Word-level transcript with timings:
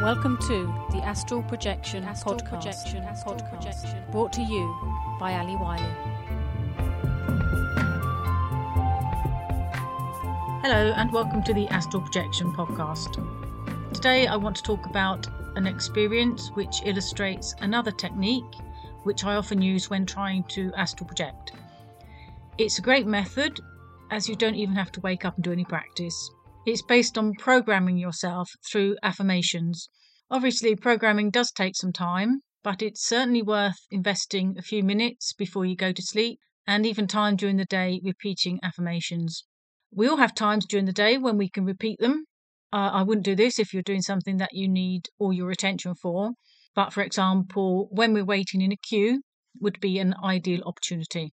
Welcome 0.00 0.38
to 0.48 0.64
the 0.92 1.02
Astral 1.04 1.42
Projection 1.42 2.04
Astral 2.04 2.36
podcast, 2.36 2.48
Projection, 2.48 3.02
Astral 3.02 3.34
podcast 3.34 3.50
Projection. 3.50 4.04
brought 4.10 4.32
to 4.32 4.40
you 4.40 4.74
by 5.20 5.34
Ali 5.34 5.56
Wiley. 5.56 5.84
Hello, 10.62 10.94
and 10.96 11.12
welcome 11.12 11.42
to 11.42 11.52
the 11.52 11.68
Astral 11.68 12.02
Projection 12.02 12.50
podcast. 12.54 13.12
Today, 13.92 14.26
I 14.26 14.36
want 14.36 14.56
to 14.56 14.62
talk 14.62 14.86
about 14.86 15.26
an 15.56 15.66
experience 15.66 16.48
which 16.54 16.80
illustrates 16.86 17.54
another 17.60 17.90
technique 17.90 18.54
which 19.02 19.24
I 19.24 19.34
often 19.36 19.60
use 19.60 19.90
when 19.90 20.06
trying 20.06 20.44
to 20.44 20.72
astral 20.78 21.08
project. 21.08 21.52
It's 22.56 22.78
a 22.78 22.82
great 22.82 23.06
method 23.06 23.60
as 24.10 24.30
you 24.30 24.34
don't 24.34 24.54
even 24.54 24.76
have 24.76 24.92
to 24.92 25.00
wake 25.00 25.26
up 25.26 25.34
and 25.34 25.44
do 25.44 25.52
any 25.52 25.66
practice. 25.66 26.30
It's 26.66 26.82
based 26.82 27.16
on 27.16 27.32
programming 27.34 27.96
yourself 27.96 28.50
through 28.70 28.96
affirmations. 29.02 29.88
Obviously, 30.30 30.76
programming 30.76 31.30
does 31.30 31.50
take 31.50 31.74
some 31.74 31.92
time, 31.92 32.42
but 32.62 32.82
it's 32.82 33.02
certainly 33.02 33.40
worth 33.40 33.86
investing 33.90 34.56
a 34.58 34.62
few 34.62 34.82
minutes 34.82 35.32
before 35.32 35.64
you 35.64 35.74
go 35.74 35.90
to 35.92 36.02
sleep 36.02 36.38
and 36.66 36.84
even 36.84 37.06
time 37.06 37.36
during 37.36 37.56
the 37.56 37.64
day 37.64 37.98
repeating 38.04 38.60
affirmations. 38.62 39.44
We 39.90 40.06
all 40.06 40.18
have 40.18 40.34
times 40.34 40.66
during 40.66 40.84
the 40.84 40.92
day 40.92 41.16
when 41.16 41.38
we 41.38 41.48
can 41.48 41.64
repeat 41.64 41.98
them. 41.98 42.26
Uh, 42.72 42.90
I 42.92 43.02
wouldn't 43.04 43.24
do 43.24 43.34
this 43.34 43.58
if 43.58 43.72
you're 43.72 43.82
doing 43.82 44.02
something 44.02 44.36
that 44.36 44.52
you 44.52 44.68
need 44.68 45.08
all 45.18 45.32
your 45.32 45.50
attention 45.50 45.94
for, 45.94 46.32
but 46.74 46.92
for 46.92 47.02
example, 47.02 47.88
when 47.90 48.12
we're 48.12 48.22
waiting 48.22 48.60
in 48.60 48.70
a 48.70 48.76
queue 48.76 49.22
would 49.60 49.80
be 49.80 49.98
an 49.98 50.14
ideal 50.22 50.62
opportunity. 50.66 51.32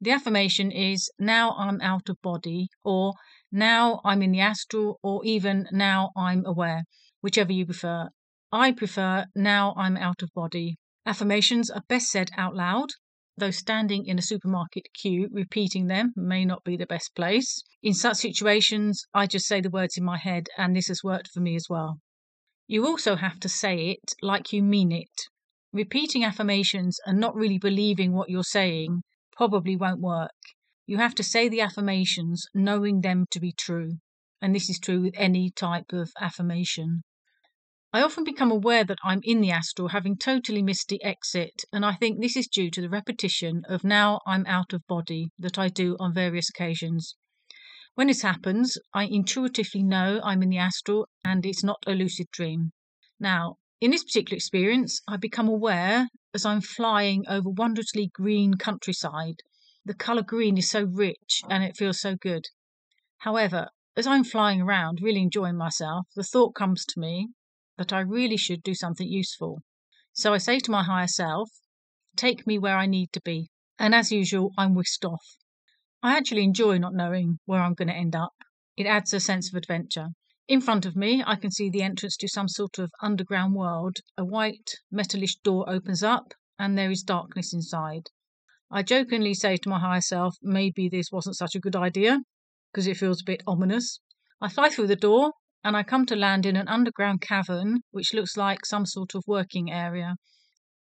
The 0.00 0.10
affirmation 0.10 0.70
is 0.72 1.08
now 1.18 1.52
I'm 1.56 1.80
out 1.80 2.10
of 2.10 2.20
body, 2.20 2.68
or 2.84 3.14
now 3.52 4.00
I'm 4.04 4.22
in 4.22 4.32
the 4.32 4.40
astral, 4.40 4.98
or 5.02 5.24
even 5.24 5.68
now 5.70 6.10
I'm 6.16 6.44
aware, 6.44 6.84
whichever 7.20 7.52
you 7.52 7.66
prefer. 7.66 8.10
I 8.52 8.72
prefer 8.72 9.26
now 9.34 9.74
I'm 9.76 9.96
out 9.96 10.22
of 10.22 10.32
body. 10.34 10.76
Affirmations 11.04 11.70
are 11.70 11.82
best 11.88 12.10
said 12.10 12.30
out 12.36 12.54
loud, 12.54 12.90
though 13.36 13.50
standing 13.50 14.06
in 14.06 14.18
a 14.18 14.22
supermarket 14.22 14.88
queue 14.94 15.28
repeating 15.30 15.86
them 15.86 16.12
may 16.16 16.44
not 16.44 16.64
be 16.64 16.76
the 16.76 16.86
best 16.86 17.14
place. 17.14 17.62
In 17.82 17.94
such 17.94 18.16
situations, 18.16 19.04
I 19.12 19.26
just 19.26 19.46
say 19.46 19.60
the 19.60 19.70
words 19.70 19.96
in 19.96 20.04
my 20.04 20.16
head, 20.16 20.48
and 20.56 20.74
this 20.74 20.88
has 20.88 21.04
worked 21.04 21.28
for 21.28 21.40
me 21.40 21.54
as 21.54 21.66
well. 21.68 22.00
You 22.66 22.86
also 22.86 23.14
have 23.16 23.38
to 23.40 23.48
say 23.48 23.90
it 23.90 24.14
like 24.22 24.52
you 24.52 24.62
mean 24.62 24.90
it. 24.90 25.28
Repeating 25.72 26.24
affirmations 26.24 26.98
and 27.06 27.20
not 27.20 27.36
really 27.36 27.58
believing 27.58 28.12
what 28.12 28.30
you're 28.30 28.42
saying 28.42 29.02
probably 29.36 29.76
won't 29.76 30.00
work. 30.00 30.32
You 30.88 30.98
have 30.98 31.16
to 31.16 31.24
say 31.24 31.48
the 31.48 31.60
affirmations 31.60 32.46
knowing 32.54 33.00
them 33.00 33.26
to 33.32 33.40
be 33.40 33.50
true. 33.50 33.98
And 34.40 34.54
this 34.54 34.70
is 34.70 34.78
true 34.78 35.00
with 35.00 35.14
any 35.16 35.50
type 35.50 35.92
of 35.92 36.12
affirmation. 36.20 37.02
I 37.92 38.02
often 38.02 38.22
become 38.22 38.52
aware 38.52 38.84
that 38.84 38.98
I'm 39.02 39.20
in 39.24 39.40
the 39.40 39.50
astral, 39.50 39.88
having 39.88 40.16
totally 40.16 40.62
missed 40.62 40.88
the 40.88 41.02
exit, 41.02 41.64
and 41.72 41.84
I 41.84 41.94
think 41.94 42.20
this 42.20 42.36
is 42.36 42.46
due 42.46 42.70
to 42.70 42.80
the 42.80 42.88
repetition 42.88 43.64
of 43.68 43.82
now 43.82 44.20
I'm 44.26 44.46
out 44.46 44.72
of 44.72 44.86
body 44.86 45.30
that 45.38 45.58
I 45.58 45.68
do 45.68 45.96
on 45.98 46.14
various 46.14 46.50
occasions. 46.50 47.16
When 47.94 48.06
this 48.06 48.22
happens, 48.22 48.78
I 48.94 49.06
intuitively 49.06 49.82
know 49.82 50.20
I'm 50.22 50.42
in 50.42 50.50
the 50.50 50.58
astral 50.58 51.08
and 51.24 51.44
it's 51.44 51.64
not 51.64 51.82
a 51.86 51.94
lucid 51.94 52.30
dream. 52.30 52.70
Now, 53.18 53.56
in 53.80 53.90
this 53.90 54.04
particular 54.04 54.36
experience, 54.36 55.00
I 55.08 55.16
become 55.16 55.48
aware 55.48 56.08
as 56.32 56.44
I'm 56.44 56.60
flying 56.60 57.24
over 57.26 57.50
wondrously 57.50 58.10
green 58.12 58.54
countryside. 58.54 59.42
The 59.86 59.94
colour 59.94 60.24
green 60.24 60.58
is 60.58 60.68
so 60.68 60.82
rich 60.82 61.42
and 61.48 61.62
it 61.62 61.76
feels 61.76 62.00
so 62.00 62.16
good. 62.16 62.48
However, 63.18 63.68
as 63.94 64.04
I'm 64.04 64.24
flying 64.24 64.60
around, 64.60 64.98
really 65.00 65.22
enjoying 65.22 65.56
myself, 65.56 66.08
the 66.16 66.24
thought 66.24 66.56
comes 66.56 66.84
to 66.86 66.98
me 66.98 67.28
that 67.78 67.92
I 67.92 68.00
really 68.00 68.36
should 68.36 68.64
do 68.64 68.74
something 68.74 69.06
useful. 69.06 69.62
So 70.12 70.34
I 70.34 70.38
say 70.38 70.58
to 70.58 70.72
my 70.72 70.82
higher 70.82 71.06
self, 71.06 71.50
take 72.16 72.48
me 72.48 72.58
where 72.58 72.76
I 72.76 72.86
need 72.86 73.12
to 73.12 73.20
be. 73.20 73.52
And 73.78 73.94
as 73.94 74.10
usual, 74.10 74.50
I'm 74.58 74.74
whisked 74.74 75.04
off. 75.04 75.36
I 76.02 76.16
actually 76.16 76.42
enjoy 76.42 76.78
not 76.78 76.92
knowing 76.92 77.38
where 77.44 77.62
I'm 77.62 77.74
going 77.74 77.86
to 77.86 77.94
end 77.94 78.16
up. 78.16 78.34
It 78.76 78.86
adds 78.86 79.14
a 79.14 79.20
sense 79.20 79.48
of 79.50 79.56
adventure. 79.56 80.08
In 80.48 80.60
front 80.60 80.84
of 80.84 80.96
me, 80.96 81.22
I 81.24 81.36
can 81.36 81.52
see 81.52 81.70
the 81.70 81.82
entrance 81.82 82.16
to 82.16 82.28
some 82.28 82.48
sort 82.48 82.80
of 82.80 82.90
underground 83.00 83.54
world. 83.54 83.98
A 84.18 84.24
white, 84.24 84.68
metalish 84.92 85.40
door 85.44 85.70
opens 85.70 86.02
up, 86.02 86.34
and 86.58 86.76
there 86.76 86.90
is 86.90 87.04
darkness 87.04 87.54
inside. 87.54 88.10
I 88.68 88.82
jokingly 88.82 89.32
say 89.32 89.56
to 89.56 89.68
my 89.68 89.78
higher 89.78 90.00
self, 90.00 90.36
maybe 90.42 90.88
this 90.88 91.12
wasn't 91.12 91.36
such 91.36 91.54
a 91.54 91.60
good 91.60 91.76
idea, 91.76 92.22
because 92.70 92.88
it 92.88 92.96
feels 92.96 93.22
a 93.22 93.24
bit 93.24 93.44
ominous. 93.46 94.00
I 94.40 94.48
fly 94.48 94.70
through 94.70 94.88
the 94.88 94.96
door, 94.96 95.34
and 95.62 95.76
I 95.76 95.84
come 95.84 96.04
to 96.06 96.16
land 96.16 96.44
in 96.44 96.56
an 96.56 96.66
underground 96.66 97.20
cavern, 97.20 97.82
which 97.92 98.12
looks 98.12 98.36
like 98.36 98.66
some 98.66 98.84
sort 98.84 99.14
of 99.14 99.22
working 99.26 99.70
area. 99.70 100.16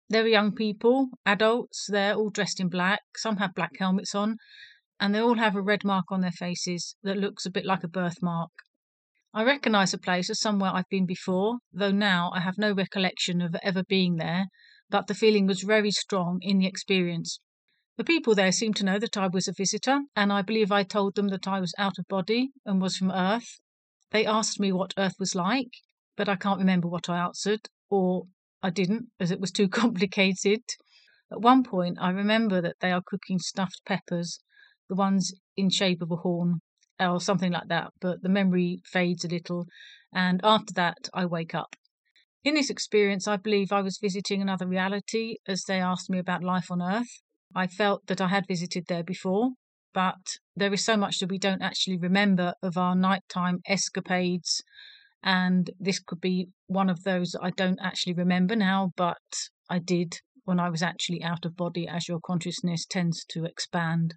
There 0.07 0.23
are 0.23 0.27
young 0.27 0.53
people, 0.53 1.09
adults, 1.25 1.87
they're 1.89 2.13
all 2.13 2.29
dressed 2.29 2.59
in 2.59 2.69
black, 2.69 3.01
some 3.17 3.37
have 3.37 3.55
black 3.55 3.71
helmets 3.79 4.13
on, 4.13 4.37
and 4.99 5.13
they 5.13 5.19
all 5.19 5.35
have 5.35 5.55
a 5.55 5.61
red 5.61 5.83
mark 5.83 6.05
on 6.11 6.21
their 6.21 6.31
faces 6.31 6.95
that 7.01 7.17
looks 7.17 7.45
a 7.45 7.51
bit 7.51 7.65
like 7.65 7.83
a 7.83 7.87
birthmark. 7.87 8.51
I 9.33 9.43
recognise 9.43 9.91
the 9.91 9.97
place 9.97 10.29
as 10.29 10.39
somewhere 10.39 10.71
I've 10.73 10.89
been 10.89 11.07
before, 11.07 11.57
though 11.73 11.91
now 11.91 12.31
I 12.35 12.41
have 12.41 12.59
no 12.59 12.71
recollection 12.71 13.41
of 13.41 13.55
ever 13.63 13.83
being 13.83 14.17
there, 14.17 14.45
but 14.89 15.07
the 15.07 15.15
feeling 15.15 15.47
was 15.47 15.63
very 15.63 15.91
strong 15.91 16.37
in 16.41 16.59
the 16.59 16.67
experience. 16.67 17.39
The 17.95 18.03
people 18.03 18.33
there 18.33 18.51
seemed 18.51 18.75
to 18.77 18.85
know 18.85 18.97
that 18.97 19.17
I 19.17 19.27
was 19.27 19.47
a 19.47 19.53
visitor, 19.53 20.01
and 20.15 20.33
I 20.33 20.41
believe 20.41 20.71
I 20.71 20.81
told 20.81 21.13
them 21.13 21.27
that 21.27 21.47
I 21.47 21.59
was 21.59 21.75
out 21.77 21.99
of 21.99 22.07
body 22.07 22.51
and 22.65 22.81
was 22.81 22.97
from 22.97 23.11
Earth. 23.11 23.59
They 24.09 24.25
asked 24.25 24.59
me 24.59 24.71
what 24.71 24.95
Earth 24.97 25.13
was 25.19 25.35
like, 25.35 25.69
but 26.17 26.27
I 26.27 26.35
can't 26.35 26.57
remember 26.57 26.87
what 26.87 27.07
I 27.07 27.23
answered, 27.23 27.69
or 27.91 28.25
I 28.63 28.71
didn't, 28.71 29.11
as 29.19 29.29
it 29.29 29.39
was 29.39 29.51
too 29.51 29.67
complicated. 29.81 30.63
At 31.31 31.41
one 31.41 31.63
point, 31.63 31.99
I 32.01 32.09
remember 32.09 32.61
that 32.61 32.79
they 32.79 32.91
are 32.91 33.03
cooking 33.05 33.37
stuffed 33.37 33.81
peppers, 33.85 34.39
the 34.89 34.95
ones 34.95 35.31
in 35.55 35.69
shape 35.69 36.01
of 36.01 36.09
a 36.09 36.15
horn 36.15 36.61
or 36.99 37.21
something 37.21 37.51
like 37.51 37.67
that, 37.67 37.93
but 38.01 38.23
the 38.23 38.29
memory 38.29 38.81
fades 38.85 39.23
a 39.23 39.27
little, 39.27 39.67
and 40.11 40.41
after 40.43 40.73
that, 40.73 41.09
I 41.13 41.27
wake 41.27 41.53
up. 41.53 41.75
In 42.43 42.55
this 42.55 42.71
experience, 42.71 43.27
I 43.27 43.37
believe 43.37 43.71
I 43.71 43.81
was 43.81 43.99
visiting 44.01 44.41
another 44.41 44.67
reality 44.67 45.37
as 45.47 45.63
they 45.65 45.79
asked 45.79 46.09
me 46.09 46.17
about 46.17 46.43
life 46.43 46.71
on 46.71 46.81
Earth. 46.81 47.21
I 47.55 47.67
felt 47.67 48.07
that 48.07 48.21
I 48.21 48.27
had 48.27 48.47
visited 48.47 48.85
there 48.87 49.03
before, 49.03 49.51
but 49.93 50.37
there 50.55 50.73
is 50.73 50.83
so 50.83 50.97
much 50.97 51.19
that 51.19 51.29
we 51.29 51.37
don't 51.37 51.61
actually 51.61 51.97
remember 51.97 52.53
of 52.61 52.77
our 52.77 52.95
nighttime 52.95 53.59
escapades, 53.67 54.63
and 55.23 55.69
this 55.79 55.99
could 55.99 56.21
be 56.21 56.49
one 56.67 56.89
of 56.89 57.03
those 57.03 57.31
that 57.31 57.43
I 57.43 57.51
don't 57.51 57.79
actually 57.81 58.13
remember 58.13 58.55
now, 58.55 58.91
but 58.95 59.21
I 59.69 59.79
did 59.79 60.19
when 60.45 60.59
I 60.59 60.69
was 60.69 60.83
actually 60.83 61.23
out 61.23 61.45
of 61.45 61.55
body 61.55 61.87
as 61.87 62.07
your 62.07 62.19
consciousness 62.19 62.85
tends 62.85 63.23
to 63.29 63.45
expand 63.45 64.15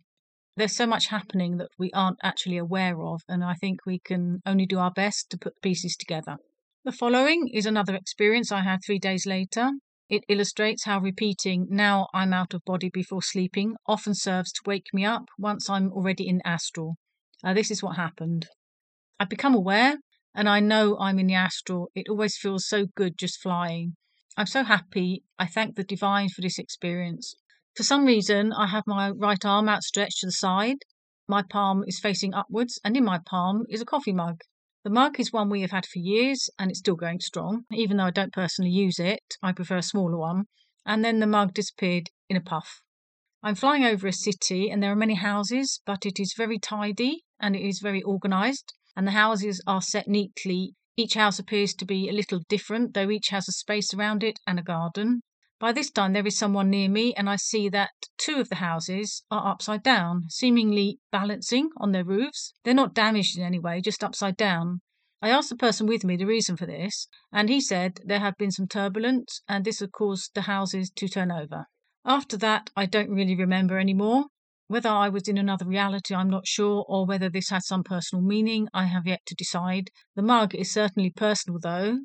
there's 0.57 0.75
so 0.75 0.87
much 0.87 1.09
happening 1.09 1.59
that 1.59 1.69
we 1.79 1.91
aren't 1.93 2.19
actually 2.23 2.57
aware 2.57 3.01
of, 3.03 3.21
and 3.29 3.45
I 3.45 3.55
think 3.55 3.85
we 3.85 3.99
can 3.99 4.41
only 4.47 4.65
do 4.65 4.79
our 4.79 4.91
best 4.91 5.31
to 5.31 5.39
put 5.39 5.55
the 5.55 5.69
pieces 5.69 5.97
together. 5.97 6.37
The 6.85 6.93
following 6.93 7.49
is 7.53 7.67
another 7.67 7.95
experience 7.95 8.51
I 8.51 8.63
had 8.63 8.81
three 8.85 8.99
days 8.99 9.27
later. 9.27 9.73
It 10.09 10.25
illustrates 10.29 10.85
how 10.85 11.01
repeating, 11.01 11.67
now 11.69 12.09
I'm 12.15 12.33
out 12.33 12.55
of 12.55 12.65
body 12.65 12.89
before 12.89 13.23
sleeping, 13.23 13.75
often 13.89 14.15
serves 14.15 14.53
to 14.53 14.61
wake 14.65 14.87
me 14.93 15.05
up 15.05 15.25
once 15.37 15.69
I'm 15.69 15.91
already 15.91 16.29
in 16.29 16.41
astral. 16.45 16.97
Uh, 17.43 17.55
this 17.55 17.73
is 17.73 17.83
what 17.83 17.97
happened. 17.97 18.47
I've 19.19 19.29
become 19.29 19.55
aware, 19.55 19.99
and 20.33 20.49
I 20.49 20.61
know 20.61 20.97
I'm 21.01 21.19
in 21.19 21.27
the 21.27 21.35
astral. 21.35 21.91
It 21.95 22.09
always 22.09 22.37
feels 22.37 22.69
so 22.69 22.87
good 22.95 23.19
just 23.19 23.41
flying. 23.41 23.97
I'm 24.37 24.47
so 24.47 24.63
happy. 24.63 25.25
I 25.41 25.47
thank 25.47 25.75
the 25.75 25.83
divine 25.83 26.29
for 26.29 26.41
this 26.41 26.59
experience. 26.59 27.35
For 27.75 27.83
some 27.83 28.05
reason, 28.05 28.53
I 28.53 28.69
have 28.69 28.85
my 28.87 29.11
right 29.11 29.45
arm 29.45 29.69
outstretched 29.69 30.21
to 30.21 30.27
the 30.27 30.33
side. 30.33 30.79
My 31.27 31.43
palm 31.43 31.83
is 31.85 31.99
facing 31.99 32.33
upwards, 32.33 32.79
and 32.85 32.97
in 32.97 33.05
my 33.05 33.19
palm 33.19 33.65
is 33.69 33.81
a 33.81 33.85
coffee 33.85 34.13
mug. 34.13 34.43
The 34.87 34.93
mug 34.93 35.19
is 35.19 35.33
one 35.33 35.51
we 35.51 35.63
have 35.63 35.73
had 35.73 35.85
for 35.85 35.99
years, 35.99 36.49
and 36.61 36.71
it's 36.71 36.79
still 36.79 36.95
going 36.95 37.19
strong, 37.19 37.65
even 37.73 37.97
though 37.97 38.05
I 38.05 38.13
don't 38.13 38.33
personally 38.33 38.71
use 38.71 39.01
it. 39.01 39.35
I 39.43 39.51
prefer 39.51 39.79
a 39.79 39.83
smaller 39.83 40.17
one. 40.17 40.45
And 40.85 41.05
then 41.05 41.19
the 41.19 41.27
mug 41.27 41.55
disappeared 41.55 42.11
in 42.29 42.37
a 42.37 42.41
puff. 42.41 42.83
I'm 43.43 43.57
flying 43.57 43.85
over 43.85 44.07
a 44.07 44.13
city, 44.13 44.71
and 44.71 44.81
there 44.81 44.93
are 44.93 44.95
many 44.95 45.15
houses, 45.15 45.81
but 45.87 46.07
it 46.07 46.21
is 46.21 46.35
very 46.37 46.61
tidy 46.61 47.25
and 47.41 47.57
it 47.57 47.63
is 47.63 47.81
very 47.81 48.01
organised, 48.05 48.75
and 48.95 49.09
the 49.09 49.11
houses 49.11 49.61
are 49.67 49.83
set 49.83 50.07
neatly. 50.07 50.77
Each 50.97 51.15
house 51.15 51.41
appears 51.41 51.75
to 51.75 51.85
be 51.85 52.09
a 52.09 52.13
little 52.13 52.43
different, 52.49 52.95
though 52.95 53.11
each 53.11 53.31
has 53.31 53.49
a 53.49 53.53
space 53.53 53.93
around 53.93 54.23
it 54.23 54.39
and 54.47 54.61
a 54.61 54.63
garden. 54.63 55.23
By 55.59 55.73
this 55.73 55.91
time 55.91 56.13
there 56.13 56.27
is 56.27 56.37
someone 56.37 56.69
near 56.69 56.89
me, 56.89 57.15
and 57.15 57.31
I 57.31 57.37
see 57.37 57.71
that 57.71 57.91
two 58.19 58.41
of 58.41 58.51
the 58.51 58.57
houses 58.57 59.25
are 59.31 59.51
upside 59.51 59.83
down, 59.83 60.29
seemingly 60.29 61.01
balancing 61.11 61.71
on 61.79 61.93
their 61.93 62.05
roofs. 62.05 62.53
They're 62.63 62.75
not 62.75 62.93
damaged 62.93 63.39
in 63.39 63.43
any 63.43 63.59
way, 63.59 63.81
just 63.81 64.05
upside 64.05 64.37
down. 64.37 64.83
I 65.23 65.31
asked 65.31 65.49
the 65.49 65.57
person 65.57 65.87
with 65.87 66.05
me 66.05 66.17
the 66.17 66.27
reason 66.27 66.59
for 66.59 66.67
this, 66.67 67.09
and 67.33 67.49
he 67.49 67.63
said 67.63 68.01
there 68.05 68.21
had 68.21 68.37
been 68.37 68.51
some 68.51 68.69
turbulence 68.69 69.41
and 69.49 69.65
this 69.65 69.81
had 69.81 69.93
caused 69.93 70.35
the 70.35 70.43
houses 70.43 70.91
to 70.91 71.09
turn 71.09 71.33
over. 71.33 71.65
After 72.05 72.37
that, 72.37 72.69
I 72.77 72.85
don't 72.85 73.09
really 73.09 73.35
remember 73.35 73.79
any 73.79 73.95
more. 73.95 74.27
Whether 74.69 74.91
I 74.91 75.09
was 75.09 75.27
in 75.27 75.39
another 75.39 75.65
reality, 75.65 76.15
I'm 76.15 76.29
not 76.29 76.47
sure, 76.47 76.85
or 76.87 77.07
whether 77.07 77.31
this 77.31 77.49
had 77.49 77.63
some 77.63 77.83
personal 77.83 78.23
meaning, 78.23 78.69
I 78.75 78.85
have 78.85 79.07
yet 79.07 79.25
to 79.27 79.35
decide. 79.35 79.91
The 80.17 80.23
mug 80.23 80.55
is 80.55 80.71
certainly 80.71 81.09
personal, 81.09 81.61
though, 81.61 82.01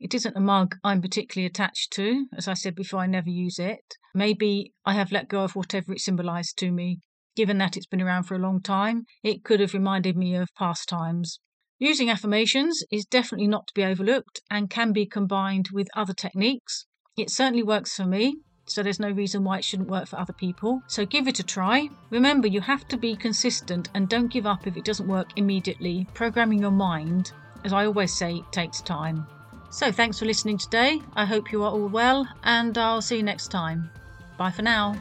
It 0.00 0.14
isn't 0.14 0.36
a 0.36 0.40
mug 0.40 0.76
I'm 0.82 1.00
particularly 1.00 1.46
attached 1.46 1.92
to. 1.92 2.26
As 2.36 2.48
I 2.48 2.54
said 2.54 2.74
before, 2.74 3.00
I 3.00 3.06
never 3.06 3.30
use 3.30 3.58
it. 3.58 3.96
Maybe 4.14 4.72
I 4.84 4.94
have 4.94 5.12
let 5.12 5.28
go 5.28 5.44
of 5.44 5.56
whatever 5.56 5.92
it 5.92 6.00
symbolized 6.00 6.58
to 6.58 6.70
me. 6.70 7.00
Given 7.36 7.58
that 7.58 7.76
it's 7.76 7.86
been 7.86 8.02
around 8.02 8.24
for 8.24 8.34
a 8.34 8.40
long 8.40 8.60
time, 8.60 9.06
it 9.22 9.44
could 9.44 9.60
have 9.60 9.74
reminded 9.74 10.16
me 10.16 10.34
of 10.36 10.54
past 10.56 10.88
times. 10.88 11.40
Using 11.78 12.08
affirmations 12.08 12.84
is 12.90 13.04
definitely 13.04 13.48
not 13.48 13.66
to 13.66 13.74
be 13.74 13.84
overlooked 13.84 14.40
and 14.48 14.70
can 14.70 14.92
be 14.92 15.06
combined 15.06 15.70
with 15.72 15.88
other 15.96 16.12
techniques. 16.12 16.86
It 17.16 17.30
certainly 17.30 17.62
works 17.62 17.96
for 17.96 18.06
me, 18.06 18.36
so 18.66 18.82
there's 18.82 19.00
no 19.00 19.10
reason 19.10 19.44
why 19.44 19.58
it 19.58 19.64
shouldn't 19.64 19.90
work 19.90 20.06
for 20.06 20.18
other 20.18 20.32
people. 20.32 20.82
So 20.86 21.04
give 21.04 21.28
it 21.28 21.40
a 21.40 21.42
try. 21.42 21.88
Remember, 22.10 22.46
you 22.46 22.60
have 22.60 22.86
to 22.88 22.96
be 22.96 23.16
consistent 23.16 23.88
and 23.94 24.08
don't 24.08 24.32
give 24.32 24.46
up 24.46 24.66
if 24.66 24.76
it 24.76 24.84
doesn't 24.84 25.08
work 25.08 25.30
immediately. 25.36 26.06
Programming 26.14 26.60
your 26.60 26.70
mind, 26.70 27.32
as 27.64 27.72
I 27.72 27.86
always 27.86 28.14
say, 28.14 28.42
takes 28.52 28.80
time. 28.80 29.26
So 29.74 29.90
thanks 29.90 30.20
for 30.20 30.24
listening 30.24 30.56
today. 30.56 31.02
I 31.16 31.24
hope 31.24 31.50
you 31.50 31.64
are 31.64 31.70
all 31.72 31.88
well, 31.88 32.28
and 32.44 32.78
I'll 32.78 33.02
see 33.02 33.16
you 33.16 33.24
next 33.24 33.48
time. 33.48 33.90
Bye 34.36 34.52
for 34.52 34.62
now. 34.62 34.94